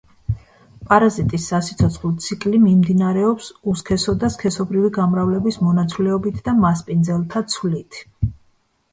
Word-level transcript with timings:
პარაზიტის 0.91 1.43
სასიცოცხლო 1.49 2.09
ციკლი 2.27 2.61
მიმდინარეობს 2.63 3.49
უსქესო 3.71 4.15
და 4.23 4.29
სქესობრივი 4.35 4.89
გამრავლების 4.95 5.59
მონაცვლეობით 5.67 6.41
და 6.49 6.55
მასპინძელთა 6.63 7.43
ცვლით. 7.57 8.01